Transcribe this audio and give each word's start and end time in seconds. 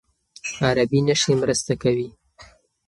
عربي 0.65 0.99
نښې 1.07 1.33
مرسته 1.41 1.73
کوي. 1.81 2.07